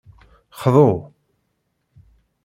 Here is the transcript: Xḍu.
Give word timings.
Xḍu. 0.61 0.89